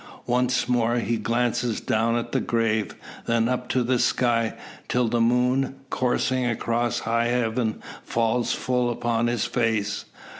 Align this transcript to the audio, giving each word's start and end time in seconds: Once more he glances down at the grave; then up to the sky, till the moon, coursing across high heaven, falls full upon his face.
Once 0.25 0.67
more 0.67 0.95
he 0.97 1.15
glances 1.15 1.79
down 1.79 2.15
at 2.15 2.31
the 2.31 2.39
grave; 2.39 2.95
then 3.27 3.47
up 3.47 3.69
to 3.69 3.83
the 3.83 3.99
sky, 3.99 4.55
till 4.87 5.07
the 5.07 5.21
moon, 5.21 5.75
coursing 5.91 6.43
across 6.43 7.01
high 7.01 7.27
heaven, 7.27 7.79
falls 8.03 8.51
full 8.51 8.89
upon 8.89 9.27
his 9.27 9.45
face. 9.45 10.05